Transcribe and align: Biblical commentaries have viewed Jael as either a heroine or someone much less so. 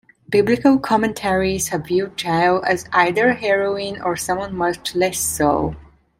Biblical 0.27 0.79
commentaries 0.79 1.67
have 1.67 1.85
viewed 1.85 2.19
Jael 2.23 2.63
as 2.65 2.89
either 2.91 3.27
a 3.27 3.33
heroine 3.35 4.01
or 4.01 4.15
someone 4.17 4.55
much 4.55 4.95
less 4.95 5.19
so. 5.19 5.75